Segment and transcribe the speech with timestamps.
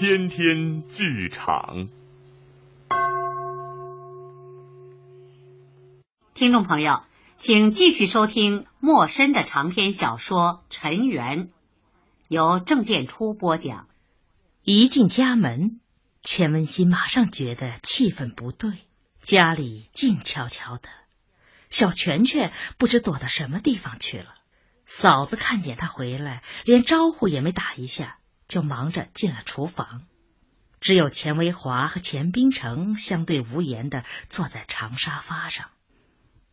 [0.00, 1.90] 天天剧场。
[6.32, 7.02] 听众朋友，
[7.36, 11.48] 请继续收听莫深的长篇小说《尘缘》，
[12.28, 13.88] 由郑建初播讲。
[14.62, 15.80] 一进家门，
[16.22, 18.72] 钱文新马上觉得气氛不对。
[19.20, 20.88] 家里静悄悄的，
[21.68, 24.32] 小泉泉不知躲到什么地方去了。
[24.86, 28.16] 嫂子看见他回来，连招呼也没打一下，
[28.50, 30.04] 就忙着进了厨房。
[30.80, 35.70] 只有钱维华和钱冰城相对无言的坐在长沙发上。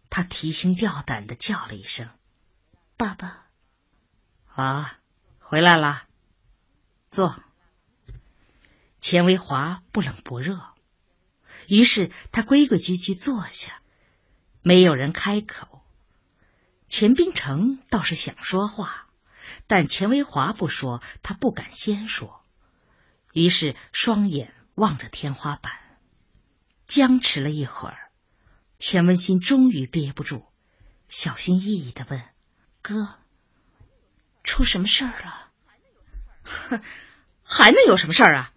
[0.09, 2.09] 他提心吊胆的叫了一声
[2.97, 3.47] ：“爸爸。”
[4.53, 4.99] 啊，
[5.39, 6.03] 回来了，
[7.09, 7.41] 坐。
[8.99, 10.61] 钱维华不冷不热，
[11.67, 13.81] 于是他规规矩矩坐下，
[14.61, 15.81] 没有人开口。
[16.89, 19.06] 钱冰城倒是想说话，
[19.67, 22.43] 但钱维华不说，他不敢先说，
[23.33, 25.73] 于是双眼望着天花板，
[26.85, 28.11] 僵持了一会儿。
[28.79, 30.45] 钱文新终于憋不住，
[31.09, 32.21] 小心翼翼的问
[32.83, 33.15] ：“哥，
[34.43, 35.51] 出什么事儿了
[36.43, 36.81] ？”“哼，
[37.43, 38.53] 还能有什么事儿啊？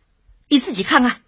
[0.49, 1.23] 你自己看看。”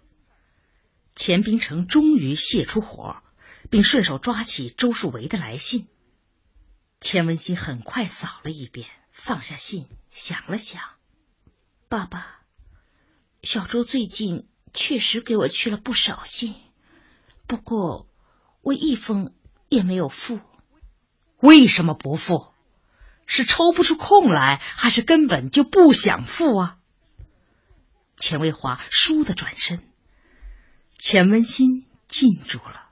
[1.15, 3.21] 钱冰城终于泄出火，
[3.69, 5.87] 并顺手抓起周树维的来信。
[6.99, 10.81] 钱文新很快扫了一遍，放下信，想了想
[11.87, 12.41] ：“爸爸，
[13.41, 16.55] 小周最近确实给我去了不少信，
[17.47, 18.09] 不过……”
[18.63, 19.33] 我一封
[19.67, 20.39] 也没有付，
[21.41, 22.53] 为什么不付？
[23.25, 26.77] 是抽不出空来，还是根本就不想付啊？
[28.15, 29.83] 钱卫华倏地转身，
[30.97, 32.89] 钱文新禁住了。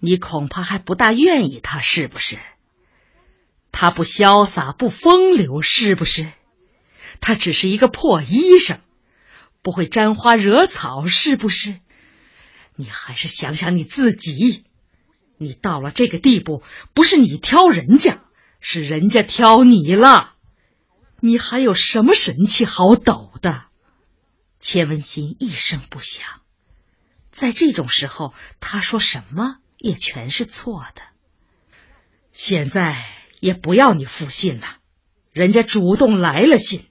[0.00, 2.38] 你恐怕还不大愿意他，是不是？
[3.80, 6.32] 他不潇洒，不风流，是不是？
[7.20, 8.80] 他只是一个破衣裳，
[9.62, 11.78] 不会沾花惹草，是不是？
[12.74, 14.64] 你还是想想你自己，
[15.36, 18.24] 你到了这个地步，不是你挑人家，
[18.58, 20.34] 是人家挑你了。
[21.20, 23.66] 你还有什么神气好抖的？
[24.58, 26.26] 钱文新一声不响，
[27.30, 31.02] 在这种时候，他说什么也全是错的。
[32.32, 33.06] 现在
[33.40, 34.66] 也不要你复信了，
[35.32, 36.86] 人家主动来了信，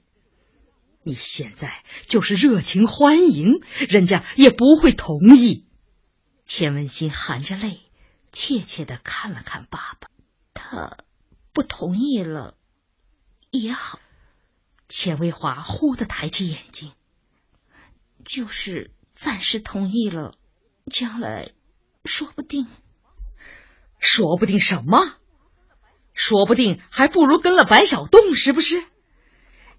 [1.02, 3.46] 你现在就是热情欢迎，
[3.88, 5.66] 人家也不会同意。
[6.44, 7.80] 钱文新含着泪，
[8.32, 10.08] 怯怯的看了看爸爸。
[10.54, 10.96] 他
[11.52, 12.56] 不同意了
[13.50, 14.00] 也好。
[14.88, 16.92] 钱卫华忽的抬起眼睛，
[18.24, 20.32] 就是暂时同意了，
[20.90, 21.52] 将来
[22.06, 22.66] 说不定，
[23.98, 25.17] 说不定什么？
[26.18, 28.84] 说不定还不如跟了白小洞，是不是？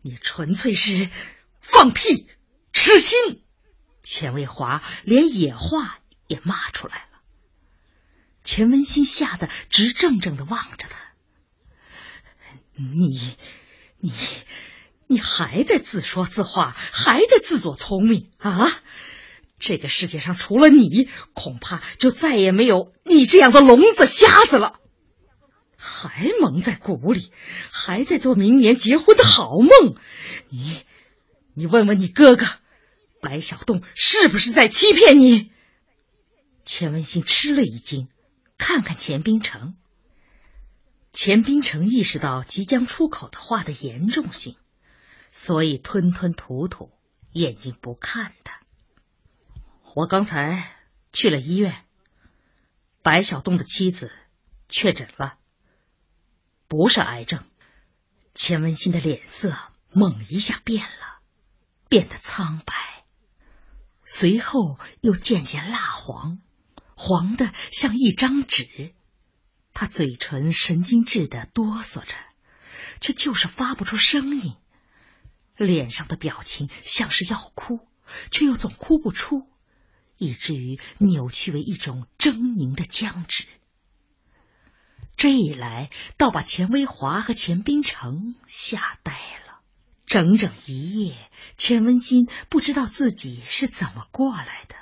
[0.01, 1.09] 你纯粹是
[1.61, 2.25] 放屁，
[2.73, 3.43] 痴心。
[4.01, 5.99] 钱卫华连野话。
[6.29, 7.21] 也骂出来了。
[8.43, 10.99] 钱文新吓得直怔怔的望着他。
[12.75, 13.35] 你，
[13.97, 14.13] 你，
[15.07, 18.79] 你还在自说自话，还在自作聪明啊！
[19.57, 24.79] 这个世界上除了你，恐怕就再也没有你这样的聋子瞎子了。
[25.81, 27.31] 还蒙在鼓里，
[27.71, 29.95] 还在做明年结婚的好梦。
[30.49, 30.81] 你，
[31.53, 32.45] 你问问你哥哥，
[33.21, 35.53] 白小洞是不是在欺骗你？
[36.65, 38.09] 钱文新吃了一惊，
[38.57, 39.77] 看看钱冰城。
[41.13, 44.57] 钱冰城意识到即将出口的话的严重性，
[45.31, 46.91] 所以吞吞吐吐，
[47.31, 48.59] 眼睛不看他。
[49.95, 50.75] 我刚才
[51.13, 51.83] 去了医院，
[53.01, 54.11] 白小栋的妻子
[54.67, 55.38] 确诊了，
[56.69, 57.43] 不是癌症。
[58.33, 59.57] 钱文新的脸色
[59.91, 61.19] 猛一下变了，
[61.89, 63.03] 变得苍白，
[64.03, 66.39] 随后又渐渐蜡黄。
[66.95, 68.93] 黄的像一张纸，
[69.73, 72.13] 他嘴唇神经质的哆嗦着，
[73.01, 74.55] 却就是发不出声音。
[75.57, 77.79] 脸上的表情像是要哭，
[78.31, 79.49] 却又总哭不出，
[80.17, 83.45] 以至于扭曲为一种狰狞的僵直。
[85.19, 89.11] 这一来，倒把钱维华和钱冰城吓呆
[89.45, 89.59] 了。
[90.05, 94.77] 整整一夜，钱文新不知道自己是怎么过来的。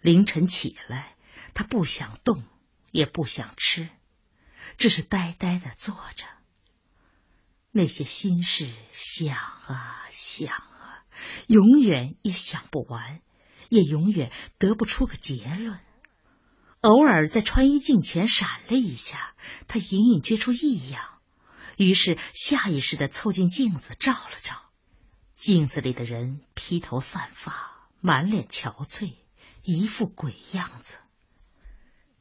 [0.00, 1.14] 凌晨起来。
[1.54, 2.44] 他不想动，
[2.92, 3.90] 也不想吃，
[4.78, 6.24] 只是呆呆的坐着。
[7.70, 11.04] 那些心事想啊想啊，
[11.46, 13.20] 永远也想不完，
[13.68, 15.78] 也永远得不出个结论。
[16.82, 19.34] 偶尔在穿衣镜前闪了一下，
[19.68, 21.20] 他隐隐觉出异样，
[21.76, 24.56] 于是下意识的凑近镜子照了照。
[25.32, 29.14] 镜子里的人披头散发，满脸憔悴，
[29.62, 30.96] 一副鬼样子。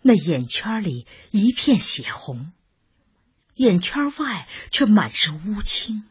[0.03, 2.51] 那眼圈里一片血红，
[3.55, 6.03] 眼圈外却满是乌青。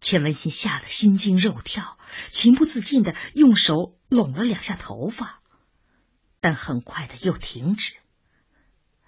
[0.00, 1.98] 钱文新吓得心惊肉跳，
[2.30, 5.40] 情不自禁的用手拢了两下头发，
[6.44, 7.94] 但很快的又停止。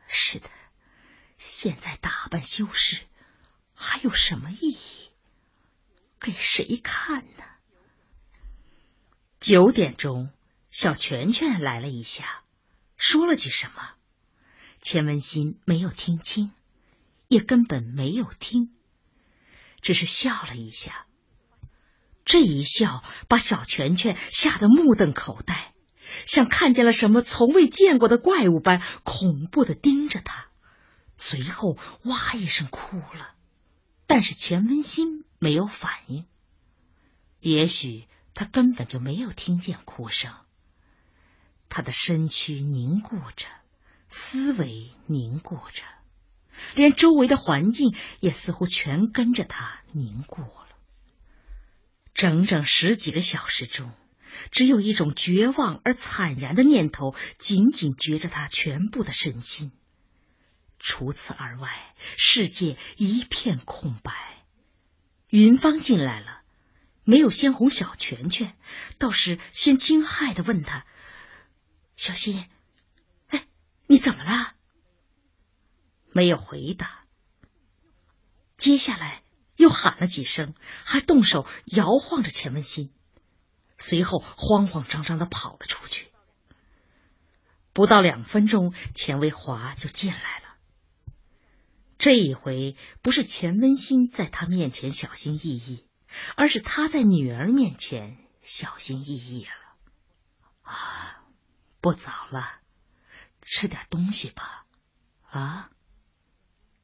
[0.06, 0.48] 是的，
[1.36, 3.02] 现在打扮修饰
[3.74, 5.10] 还有什么意义？
[6.18, 7.44] 给谁看呢？
[9.38, 10.30] 九点钟，
[10.70, 12.42] 小拳拳来了一下，
[12.96, 13.96] 说了句什么，
[14.80, 16.52] 钱文新没有听清，
[17.28, 18.74] 也根本没有听。
[19.82, 21.06] 只是笑了一下，
[22.24, 25.74] 这一笑把小拳拳吓得目瞪口呆，
[26.26, 30.46] 像看见了什么从未见过的怪物般恐怖的盯着他。
[31.18, 33.34] 随后哇一声哭了，
[34.06, 36.26] 但是钱文新没有反应。
[37.40, 40.32] 也许他根本就没有听见哭声。
[41.68, 43.46] 他的身躯凝固着，
[44.08, 45.82] 思维凝固着。
[46.74, 50.66] 连周围的环境也似乎全跟着他凝固了。
[52.14, 53.92] 整整十几个小时中，
[54.50, 59.72] 只有一种绝望而惨然的念头紧紧攫着他全部的身心。
[60.78, 64.12] 除此而外，世界一片空白。
[65.28, 66.42] 云芳进来了，
[67.02, 68.56] 没有先哄小拳拳，
[68.98, 70.86] 倒是先惊骇的问他
[71.96, 72.46] ：“小新，
[73.28, 73.46] 哎，
[73.86, 74.54] 你怎么了？”
[76.12, 77.04] 没有回答，
[78.56, 79.22] 接下来
[79.56, 80.54] 又喊了几声，
[80.84, 82.90] 还动手摇晃着钱文新，
[83.78, 86.08] 随后慌慌张张的跑了出去。
[87.72, 90.56] 不到两分钟，钱维华就进来了。
[91.98, 95.86] 这一回不是钱文新在他面前小心翼翼，
[96.36, 99.50] 而是他在女儿面前小心翼翼了。
[100.62, 101.22] 啊，
[101.80, 102.60] 不早了，
[103.42, 104.64] 吃点东西吧。
[105.28, 105.70] 啊。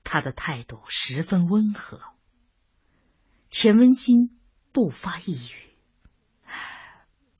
[0.04, 2.02] 他的态度十分温和。
[3.48, 4.38] 钱文新
[4.70, 5.71] 不发一语，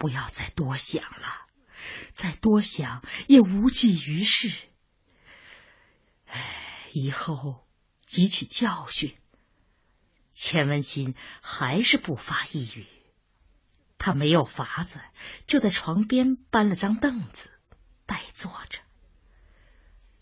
[0.03, 1.47] 不要再多想了，
[2.13, 4.53] 再多想也无济于事。
[6.27, 7.65] 唉，以后
[8.05, 9.17] 汲取教训。
[10.33, 12.89] 钱文新还是不发一语，
[13.97, 15.01] 他没有法子，
[15.47, 17.53] 就在床边搬了张凳子，
[18.05, 18.81] 呆坐着。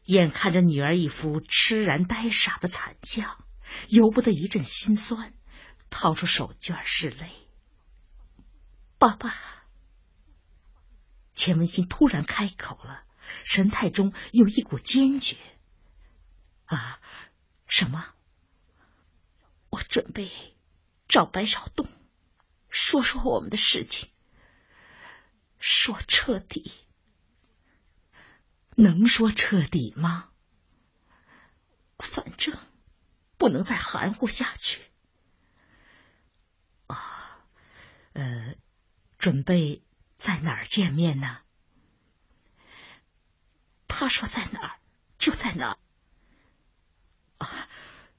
[0.05, 3.43] 眼看着女儿一副痴然呆傻的惨相，
[3.89, 5.33] 由不得一阵心酸，
[5.89, 7.31] 掏出手绢拭泪。
[8.99, 9.35] 爸爸，
[11.41, 13.03] 钱文新突然开口了，
[13.45, 15.39] 神态中有一股坚决。
[16.67, 17.01] 啊，
[17.67, 18.13] 什么？
[19.71, 20.31] 我准备
[21.09, 21.89] 找白小栋
[22.69, 24.11] 说说我们的事情，
[25.59, 26.71] 说彻底。
[28.77, 30.29] 能说彻底吗？
[31.99, 32.55] 反正
[33.39, 34.83] 不能再含糊下去。
[36.87, 37.47] 啊，
[38.13, 38.57] 呃，
[39.17, 39.83] 准备
[40.21, 41.39] 在哪儿见面呢？
[43.89, 44.79] 他说在哪儿
[45.17, 45.79] 就在哪儿。
[47.39, 47.69] 啊，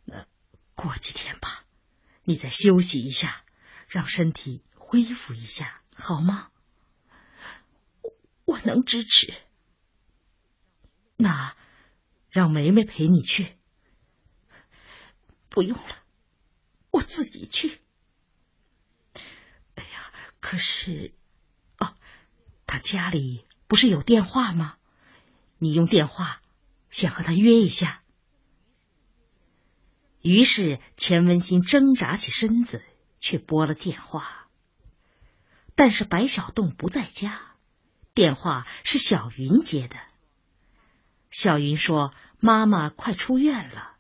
[0.05, 0.25] 那
[0.73, 1.63] 过几天吧，
[2.23, 3.45] 你再休息一下，
[3.87, 6.51] 让身体恢复一下，好吗？
[8.01, 8.13] 我
[8.45, 9.33] 我能支持。
[11.17, 11.55] 那，
[12.31, 13.55] 让梅梅陪你去。
[15.49, 16.03] 不用了，
[16.89, 17.79] 我自己去。
[19.75, 21.13] 哎呀，可是，
[22.71, 24.77] 他家里不是有电话吗？
[25.57, 26.41] 你用电话
[26.89, 28.01] 想和他约一下。
[30.21, 32.81] 于是钱文新挣扎起身子
[33.19, 34.47] 去拨了电话，
[35.75, 37.41] 但是白小栋不在家，
[38.13, 39.97] 电话是小云接的。
[41.29, 43.97] 小云说：“妈妈快出院了，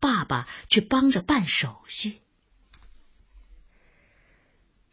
[0.00, 2.22] 爸爸去帮着办手续。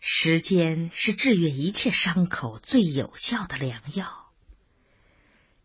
[0.05, 4.33] 时间是治愈一切伤口最有效的良药。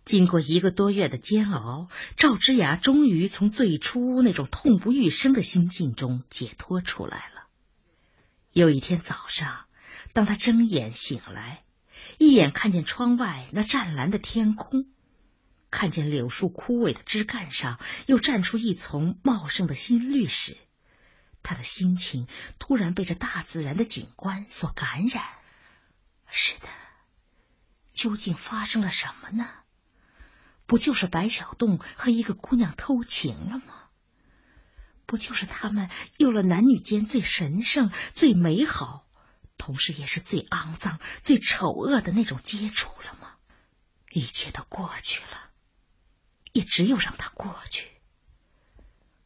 [0.04, 7.49] 经过一个多月的煎熬，赵之雅终于从最初那种痛不欲生的心境中解脱出来了。
[8.52, 9.64] 有一天早上，
[10.12, 11.64] 当他睁眼醒来，
[12.18, 14.87] 一眼看见窗外那湛蓝的天空。”
[15.68, 20.57] 看见柳树枯萎的枝干上又绽出一丛茂盛的新绿时，
[21.49, 22.26] 他的心情
[22.59, 25.25] 突然被这大自然的景观所感染。
[26.28, 26.69] 是的，
[27.95, 29.49] 究竟发生了什么呢？
[30.67, 33.88] 不就是白小洞和一个姑娘偷情了吗？
[35.07, 35.88] 不就是他们
[36.19, 39.07] 有了男女间最神圣、最美好、
[39.57, 43.37] 同时也是最肮脏、最丑恶的那种接触了吗？
[44.11, 45.50] 一切都过去了，
[46.52, 47.88] 也只有让它过去。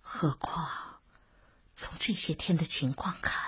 [0.00, 0.91] 何况
[1.82, 3.42] 从这些天的情况看，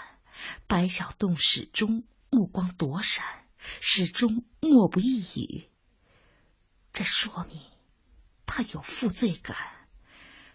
[0.67, 3.25] 白小栋始终目光躲闪，
[3.81, 5.69] 始终默不一语。
[6.93, 7.63] 这说明
[8.45, 9.57] 他有负罪感，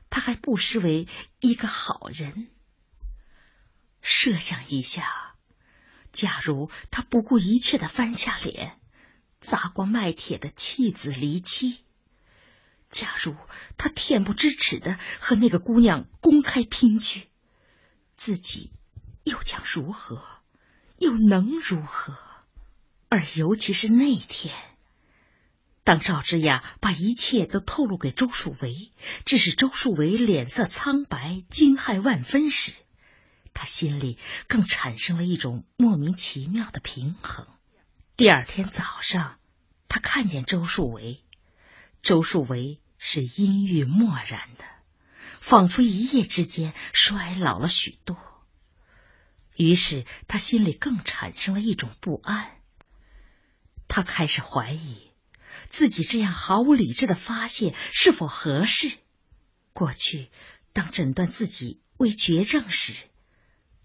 [0.09, 1.07] 他还不失为
[1.39, 2.49] 一个好人。
[4.01, 5.35] 设想一下，
[6.11, 8.77] 假如他不顾一切的翻下脸，
[9.39, 11.85] 砸锅卖铁的弃子离妻；
[12.89, 13.37] 假如
[13.77, 17.28] 他恬不知耻的和那个姑娘公开姘居，
[18.19, 18.73] 自己
[19.23, 20.21] 又将如何？
[20.97, 22.17] 又能如何？
[23.07, 24.53] 而尤其是那天。
[25.85, 28.91] 当赵之雅把一切都透露给周树维，
[29.23, 32.73] 致使周树维脸色苍白、惊骇万分时，
[33.53, 34.17] 他心里
[34.49, 37.47] 更产生了一种莫名其妙的平衡。
[38.17, 39.39] 第二天早上，
[39.87, 41.23] 他看见周树维，
[42.03, 44.65] 周树维是阴郁漠然的，
[45.49, 48.15] 仿佛一夜之间衰老了许多。
[49.55, 52.51] 于是他心里更产生了一种不安，
[53.87, 55.09] 他开始怀疑。
[55.71, 58.91] 自己这样毫无理智的发泄是否合适？
[59.73, 60.29] 过去，
[60.71, 62.93] 当诊断自己为绝症时，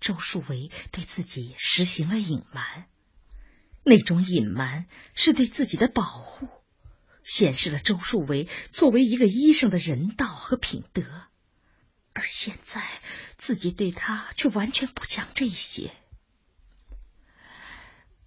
[0.01, 2.85] 周树维对自己实行了隐瞒，
[3.85, 6.47] 那种隐瞒是对自己的保护，
[7.23, 11.03] 显示了周树维作为一个医生的人道和品德。
[12.15, 12.83] 而现在，
[13.37, 15.93] 自己对他却完全不讲这些，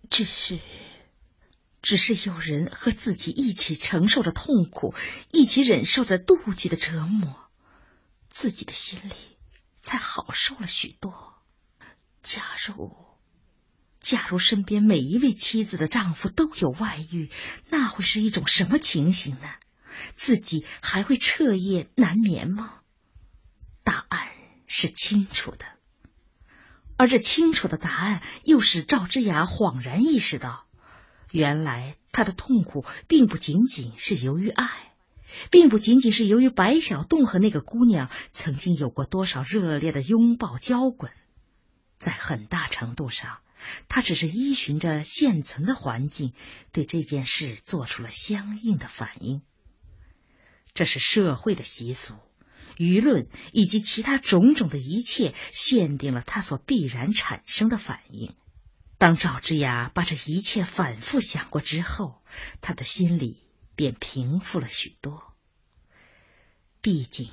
[0.09, 0.59] 只是。
[1.79, 4.93] 只是有人和自己一起承受着痛苦，
[5.31, 7.49] 一起忍受着妒忌的折磨，
[8.29, 9.13] 自己的心里
[9.79, 11.35] 才好受了许多。
[12.21, 12.97] 假如，
[14.01, 17.29] 假如身边每一位妻子的丈夫都有外遇，
[17.69, 19.49] 那会是一种什么情形呢？
[20.17, 22.76] 自己还会彻夜难眠吗？
[23.87, 24.27] 答案
[24.67, 25.65] 是清楚的，
[26.97, 30.65] 而这清楚的答案又使赵之雅恍然意识到。
[31.31, 34.93] 原来他的痛苦并不仅仅是由于爱，
[35.51, 41.13] 并不仅仅是由于白小洞和那个姑娘曾经有过多少热烈的拥抱交滚，
[41.97, 43.37] 在很大程度上，
[43.87, 46.33] 他只是依循着现存的环境，
[46.73, 49.43] 对这件事做出了相应的反应。
[50.73, 52.15] 这是社会的习俗、
[52.77, 58.35] 舆论以及其他种种的一切，限定了他所必然产生的反应。
[58.97, 62.23] 当赵之雅把这一切反复想过之后，
[62.61, 63.43] 他的心里
[63.75, 65.35] 便平复了许多。
[66.81, 67.31] 毕竟，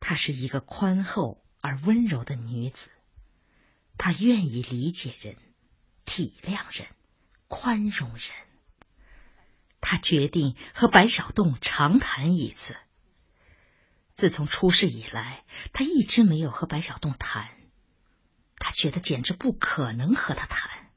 [0.00, 2.90] 她是一个宽厚而温柔的女子，
[3.96, 5.36] 她愿意理解人、
[6.04, 6.88] 体谅人、
[7.48, 8.20] 宽容人。
[9.84, 12.76] 他决定和白小栋长谈一次。
[14.22, 17.50] 自从出事以来，他一直没有和白小洞谈，
[18.54, 20.92] 他觉得简直不可能和他谈。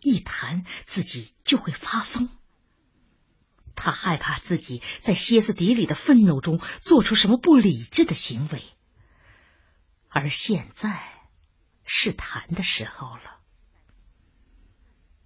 [0.00, 2.30] 一谈自己就会发疯，
[3.74, 8.64] 他害怕自己在歇斯底里的愤怒中做出什么不理智的行为，
[10.08, 11.04] 而现在
[11.84, 13.40] 是谈的时候了。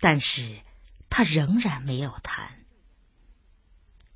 [0.01, 0.61] 但是
[1.09, 2.67] 他仍然没有谈。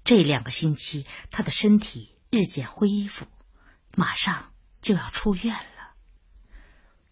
[0.02, 3.27] 这两个星期，他的身体日渐恢复，
[3.95, 5.95] 马上就要出院了。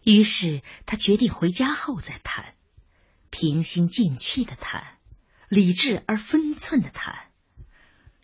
[0.01, 2.55] 于是他决定回家后再谈。
[3.31, 4.97] 平心静气的谈，
[5.49, 7.27] 理智而分寸的谈。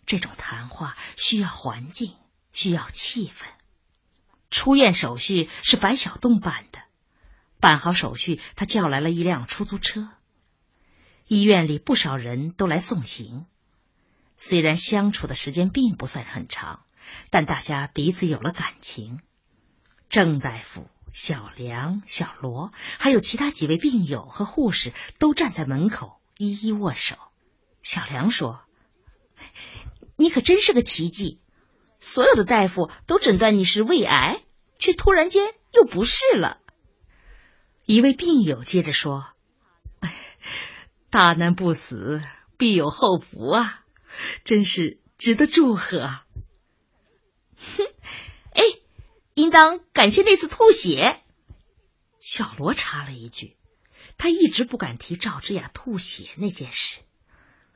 [0.04, 2.16] 这种谈话需要环境，
[2.52, 3.44] 需要气氛。
[4.50, 6.80] 出院手续是白小洞办的，
[7.60, 10.08] 办好手续，他叫来了一辆出租车。
[11.28, 13.46] 医院里不少人都来送行。
[14.38, 16.84] 虽然相处的时间并不算很长，
[17.30, 19.20] 但大家彼此有了感情。
[20.08, 20.88] 郑大夫。
[21.12, 27.16] 小梁、小罗，还有其他几位病友和护士都站在门口，一一握手。
[27.82, 28.60] 小梁说
[30.16, 31.40] ：“你可真是个奇迹！
[32.00, 34.42] 所有的大夫都诊断你是胃癌，
[34.78, 36.58] 却突然间又不是了。”
[37.86, 39.26] 一位病友接着说
[41.08, 42.20] ：“大难不死，
[42.58, 43.84] 必有后福啊！
[44.44, 46.18] 真是值得祝贺。”
[47.76, 47.84] 哼。
[48.52, 48.62] 哎
[49.34, 51.22] 应当感谢那次吐血。
[52.18, 53.56] 小罗插了一句，
[54.18, 56.98] 他一直不敢提赵之雅吐血那件事，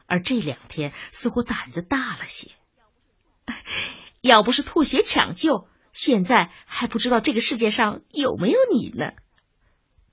[0.06, 2.50] 而这两天似乎胆子大了些。
[4.20, 9.12] 要不是吐血抢救，现在还不知道这个世界上有没有你呢。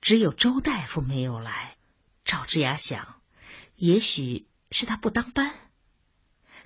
[0.02, 1.76] 只有周大夫没有来。
[2.24, 3.22] 赵之雅想，
[3.76, 5.56] 也许是他不当班，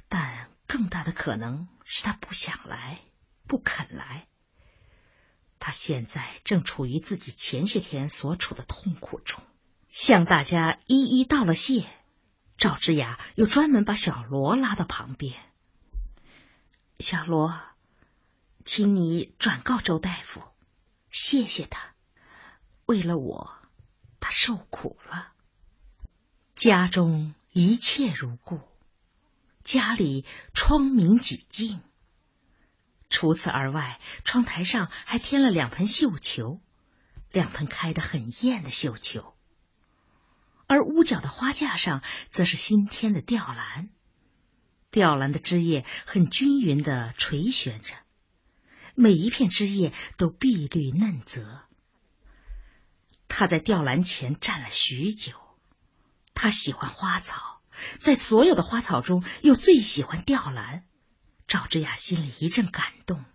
[0.10, 3.02] 但更大的可能是他不想来，
[3.46, 4.26] 不肯来。
[5.60, 9.44] 他现在正处于自己前些天所处的痛苦中，
[9.90, 11.90] 向大家一一道了谢。
[12.58, 15.36] 赵之雅又专门把小罗拉到旁边
[17.00, 17.60] ：“小罗，
[18.64, 20.42] 请你转告周大夫，
[21.10, 21.96] 谢谢他，
[22.86, 23.52] 为了我，
[24.22, 25.34] 他受苦了。
[26.56, 28.62] 家中一切如故，
[29.72, 31.82] 家里窗明几净。”
[33.10, 36.62] 除此而外，窗台上还添了两盆绣球，
[37.30, 39.34] 两盆开得很艳的绣球。
[40.68, 43.90] 而屋角的花架上，则是新添的吊兰，
[44.90, 47.96] 吊兰的枝叶很均匀的垂悬着，
[48.96, 51.64] 每一片枝叶都碧绿嫩泽。
[53.28, 55.34] 他在吊兰前站了许久，
[56.34, 57.51] 他喜欢花草，
[58.00, 60.86] 在所有的花草中，又最喜欢吊兰。
[61.48, 63.26] 赵之雅心里一阵感动，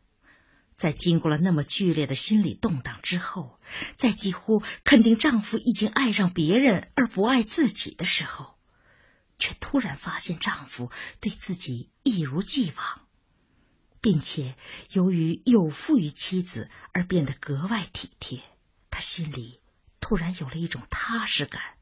[0.74, 3.60] 在经过了那么剧烈的心理动荡之后，
[3.96, 8.56] 在几乎肯定丈夫已经爱上别人而不爱自己的时候，
[9.38, 13.06] 却突然发现丈夫对自己一如既往，
[14.00, 14.56] 并且
[14.90, 18.42] 由于有负于妻子而变得格外体贴，
[18.88, 19.60] 她心里
[20.00, 21.75] 突然有了一种踏实感。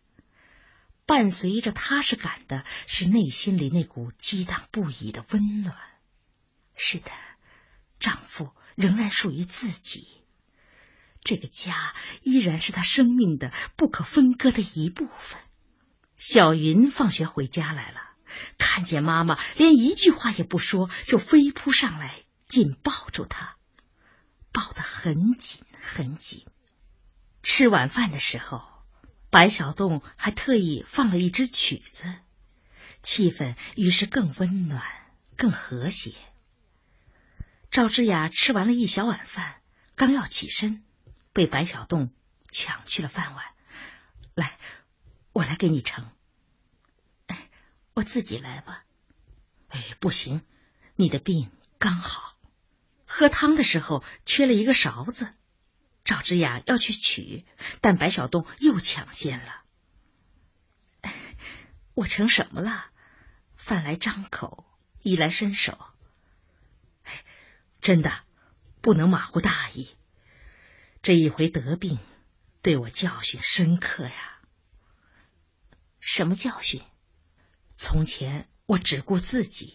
[1.06, 5.76] 伴随着踏实感的是内心里那股激荡不已的温暖。
[6.74, 7.10] 是的，
[7.98, 10.08] 丈夫仍然属于自己，
[11.22, 15.40] 这个家依然是他生命的不可分割的一部分。
[16.16, 18.00] 小云放学回家来了，
[18.56, 23.56] 看见妈妈，连一句话也不说，就飞扑上来，紧抱住她，
[24.52, 26.46] 抱得很紧很紧。
[27.42, 28.62] 吃晚饭的时候，
[29.34, 32.04] 白小洞还特意放了一支曲子，
[33.02, 34.84] 气氛于是更温暖，
[35.36, 36.14] 更和谐。
[37.68, 39.56] 赵之雅吃完了一小碗饭，
[39.96, 40.84] 刚要起身，
[41.32, 42.12] 被白小洞
[42.52, 43.44] 抢去了饭碗。
[44.36, 44.56] 来，
[45.32, 46.08] 我来给你盛。
[47.26, 47.50] 哎，
[47.92, 48.84] 我自己来吧。
[49.66, 50.42] 哎，不行，
[50.94, 52.36] 你的病刚好，
[53.04, 55.34] 喝汤的时候缺了一个勺子。
[56.04, 57.44] 赵之雅要去取，
[57.80, 59.62] 但白小洞又抢先了。
[61.94, 62.86] 我成什么了？
[63.56, 64.66] 饭来张口，
[65.00, 65.78] 衣来伸手。
[67.80, 68.24] 真的
[68.80, 69.88] 不能马虎大意。
[71.02, 71.98] 这一回得病，
[72.62, 74.40] 对我教训深刻呀。
[76.00, 76.82] 什么教训？
[77.76, 79.74] 从前我只顾自己，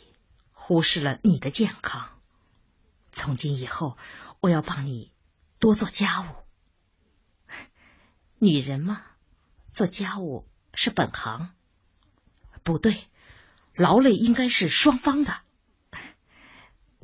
[0.52, 2.20] 忽视了你的健康。
[3.12, 3.98] 从今以后，
[4.40, 5.12] 我要帮你
[5.60, 6.26] 多做家务。
[8.40, 9.04] 女人嘛，
[9.74, 11.54] 做家务是本行。
[12.64, 13.08] 不对，
[13.74, 15.42] 劳累应该是双方的。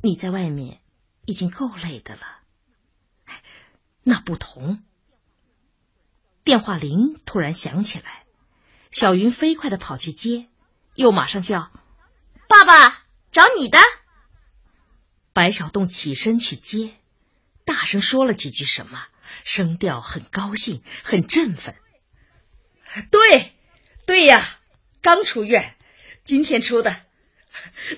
[0.02, 0.80] 你在外面。
[1.28, 2.22] 已经够累的了，
[4.04, 4.84] 那不同。
[6.44, 8.26] 电话铃突然响起来，
[8.92, 10.48] 小云飞快的跑去接，
[10.94, 11.72] 又马上叫
[12.48, 13.80] ：“爸爸，找你的。”
[15.34, 16.94] 白小洞起身去接，
[17.66, 19.06] 大声说了几句什么，
[19.44, 21.74] 声调很高兴，很振奋。
[23.10, 23.52] 对，
[24.06, 24.58] 对呀，
[25.02, 25.76] 刚出院，
[26.24, 27.02] 今天出的。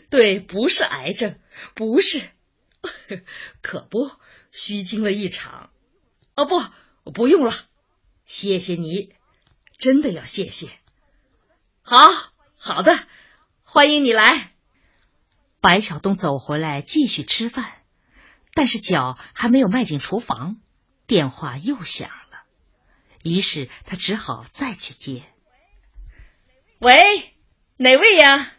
[0.08, 1.38] 对，不是癌症，
[1.74, 2.26] 不是。
[3.60, 4.10] 可不，
[4.50, 5.70] 虚惊了一场。
[6.34, 7.52] 哦，不，不用了，
[8.24, 9.14] 谢谢你，
[9.76, 10.70] 真的要谢谢。
[11.82, 12.10] 好，
[12.56, 13.06] 好的，
[13.62, 14.54] 欢迎你来。
[15.60, 17.77] 白小东走回来继续吃饭，
[18.58, 20.56] 但是脚还没有迈进厨房，
[21.06, 22.42] 电话又响了，
[23.22, 25.22] 于是他只好再去接。
[26.80, 27.36] 喂，
[27.76, 28.52] 哪位呀？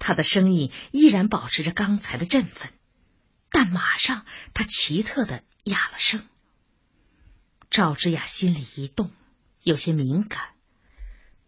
[0.00, 2.72] 他的声音依然保持着刚才的振奋。
[3.48, 6.26] 但马上，他奇特的哑了声。
[7.70, 9.12] 赵之雅心里一动，
[9.62, 10.48] 有些敏感。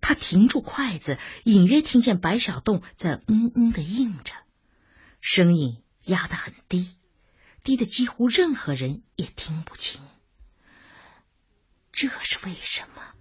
[0.00, 4.34] 他停住筷子，隐约听见白小洞在嗯嗯的应着，
[5.20, 6.94] 声音压得很低，
[7.68, 10.00] 低的几乎任何人也听不清。
[11.92, 13.12] 这是为什么？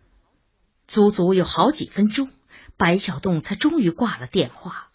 [0.88, 2.32] 足足有好几分钟，
[2.78, 4.90] 白小栋才终于挂了电话，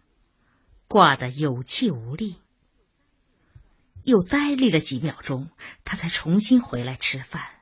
[0.88, 2.40] 挂得有气无力。
[4.04, 5.50] 又呆立了几秒钟，
[5.84, 7.60] 他才重新回来吃饭，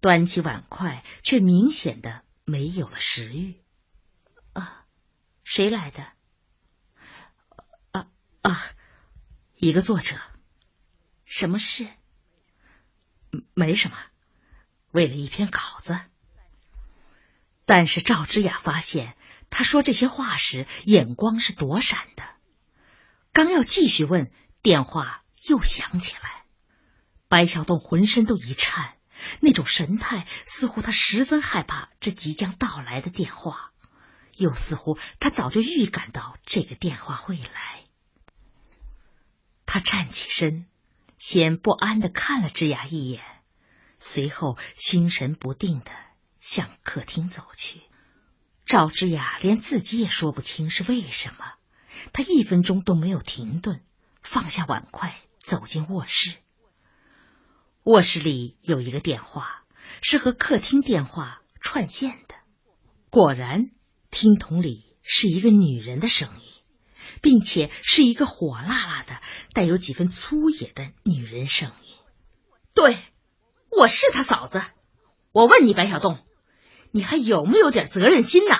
[0.00, 3.60] 端起碗筷，却明显的没有了食欲。
[4.54, 4.86] 啊，
[5.44, 6.06] 谁来的？
[7.90, 8.08] 啊
[8.40, 8.62] 啊，
[9.54, 10.16] 一个作者。
[11.28, 11.86] 什么事？
[13.52, 13.98] 没什么，
[14.92, 16.00] 为了一篇稿子。
[17.66, 19.14] 但是赵之雅发现，
[19.50, 22.24] 他说这些话时眼光是躲闪的。
[23.34, 26.44] 刚要继续问，电话又响起来。
[27.28, 28.96] 白小栋浑身都一颤，
[29.40, 33.72] 那种神态似乎他十分害怕这即将到来的电话，
[34.34, 37.84] 又似乎他早就预感到这个电话会来。
[39.66, 40.66] 他站起身，
[41.18, 43.20] 先不安的看了智雅一眼，
[43.98, 45.90] 随后心神不定的
[46.38, 47.82] 向客厅走去。
[48.64, 51.54] 赵之雅连自己也说不清是为什么，
[52.12, 53.82] 他一分钟都没有停顿，
[54.22, 56.36] 放下碗筷，走进卧室。
[57.82, 59.64] 卧室里有一个电话，
[60.02, 62.36] 是和客厅电话串线的。
[63.10, 63.70] 果然，
[64.10, 66.52] 听筒里是一个女人的声音。
[67.22, 69.20] 并且是一个火辣辣的、
[69.52, 71.94] 带有几分粗野的女人声音。
[72.74, 72.98] 对，
[73.70, 74.62] 我是他嫂子。
[75.32, 76.18] 我问你，白小栋，
[76.90, 78.56] 你还有没有点责任心呢？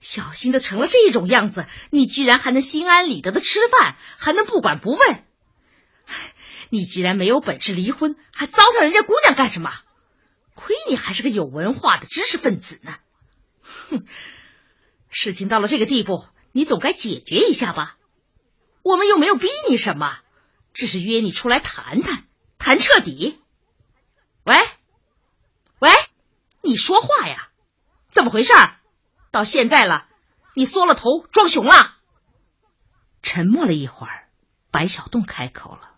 [0.00, 5.24] 小心的成了这种样子，你居然还能心安理得的吃饭，还能不管不问？
[6.70, 9.70] 你既然没有本事离婚，还糟蹋人家姑娘干什么？
[10.54, 12.96] 亏你还是个有文化的知识分子呢！
[13.62, 14.04] 哼，
[15.10, 16.24] 事情到了这个地步。
[16.52, 17.96] 你总该解决一下吧，
[18.82, 20.18] 我们又没有逼你什么，
[20.72, 22.26] 只是约你出来谈谈，
[22.58, 23.40] 谈彻底。
[24.44, 24.56] 喂，
[25.78, 25.90] 喂，
[26.62, 27.50] 你说话呀？
[28.10, 28.52] 怎么回事？
[29.30, 30.08] 到现在了，
[30.54, 31.96] 你缩了头装熊了？
[33.22, 34.28] 沉默了一会儿，
[34.72, 35.96] 白小栋开口了：“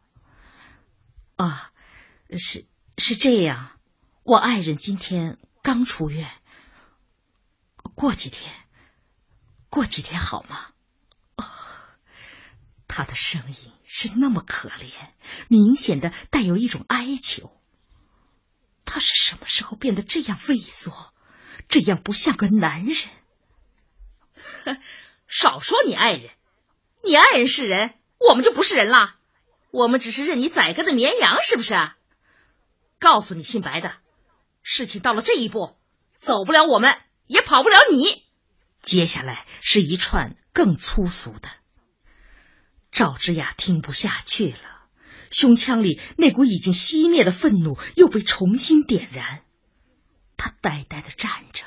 [1.37, 1.71] 啊，
[2.37, 2.67] 是
[2.99, 3.71] 是这样，
[4.23, 6.31] 我爱人今天刚出院，
[7.95, 8.53] 过几天。”
[9.73, 10.67] 过几天好吗？
[11.37, 11.45] 哦，
[12.87, 14.93] 他的声音是那么可怜，
[15.49, 17.51] 明显的带有一种哀求。
[18.85, 21.15] 他是什么时候变得这样畏缩，
[21.71, 22.97] 这样不像个男人？
[24.67, 24.79] 哼
[25.27, 26.31] 少说你爱人，
[27.03, 29.17] 你爱人是人，我们就不是人啦。
[29.71, 31.75] 我们只是任你宰割的绵羊，是不是？
[32.99, 33.95] 告诉你姓白的，
[34.63, 35.79] 事情到了这一步，
[36.19, 38.31] 走不了我们，也跑不了你。
[38.83, 41.49] 接下来是一串更粗俗的。
[42.91, 44.59] 赵之雅听不下去了，
[45.31, 49.43] 胸腔里那股已经熄灭的愤怒又被重新点燃。
[50.37, 51.65] 他呆呆的站着，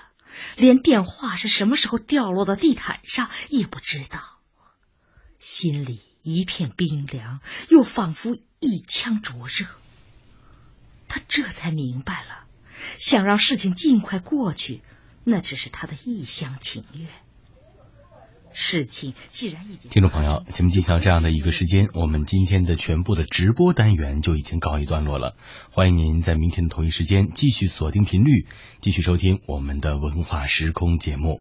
[0.58, 4.20] 连电话是什么时候掉落到地毯上也不知道，
[5.40, 9.66] 心里一片冰凉，又仿佛一腔灼热。
[11.08, 12.46] 他这才明白了，
[12.98, 14.84] 想让事情尽快过去。
[15.26, 17.10] 那只是他的一厢情愿。
[18.58, 19.92] 事情既然已经……
[19.92, 25.36] 听众朋友，节目进行到这样的一个时间，我们今天的全部的直播单元就已经告一段落了。
[25.72, 28.48] 欢迎您在明天的同一时间继续锁定频率，
[28.80, 31.34] 继续收听我们的文化时空节目。